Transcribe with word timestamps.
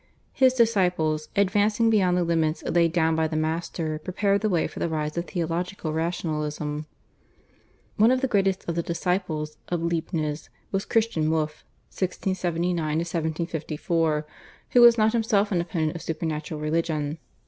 His 0.33 0.55
disciples, 0.55 1.29
advancing 1.35 1.91
beyond 1.91 2.17
the 2.17 2.23
limits 2.23 2.63
laid 2.63 2.91
down 2.91 3.15
by 3.15 3.27
the 3.27 3.35
master, 3.35 3.99
prepared 3.99 4.41
the 4.41 4.49
way 4.49 4.65
for 4.65 4.79
the 4.79 4.89
rise 4.89 5.15
of 5.15 5.25
theological 5.27 5.93
rationalism. 5.93 6.87
One 7.97 8.09
of 8.09 8.21
the 8.21 8.27
greatest 8.27 8.67
of 8.67 8.73
the 8.73 8.81
disciples 8.81 9.57
of 9.69 9.83
Leibniz 9.83 10.49
was 10.71 10.85
Christian 10.85 11.29
Wolf 11.29 11.63
(1679 11.91 12.83
1754), 12.83 14.25
who 14.71 14.81
was 14.81 14.97
not 14.97 15.13
himself 15.13 15.51
an 15.51 15.61
opponent 15.61 15.95
of 15.95 16.01
supernatural 16.01 16.59
religion. 16.59 17.19